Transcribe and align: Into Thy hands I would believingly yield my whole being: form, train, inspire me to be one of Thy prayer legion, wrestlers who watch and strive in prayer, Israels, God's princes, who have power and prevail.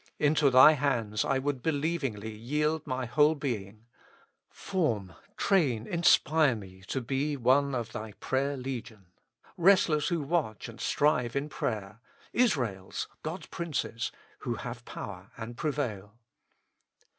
Into 0.17 0.49
Thy 0.49 0.71
hands 0.71 1.23
I 1.23 1.37
would 1.37 1.61
believingly 1.61 2.31
yield 2.35 2.87
my 2.87 3.05
whole 3.05 3.35
being: 3.35 3.85
form, 4.49 5.13
train, 5.37 5.85
inspire 5.85 6.55
me 6.55 6.81
to 6.87 7.01
be 7.01 7.37
one 7.37 7.75
of 7.75 7.91
Thy 7.91 8.13
prayer 8.13 8.57
legion, 8.57 9.11
wrestlers 9.57 10.07
who 10.07 10.21
watch 10.23 10.67
and 10.67 10.81
strive 10.81 11.35
in 11.35 11.49
prayer, 11.49 11.99
Israels, 12.33 13.07
God's 13.21 13.45
princes, 13.45 14.11
who 14.39 14.55
have 14.55 14.85
power 14.85 15.29
and 15.37 15.55
prevail. 15.55 16.17